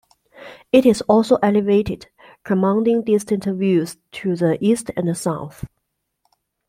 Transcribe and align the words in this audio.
It 0.71 0.83
is 0.87 1.03
also 1.03 1.35
elevated, 1.43 2.07
commanding 2.43 3.03
distant 3.03 3.43
views 3.43 3.97
to 4.13 4.35
the 4.35 4.57
east 4.59 4.89
and 4.97 5.15
south. 5.15 5.63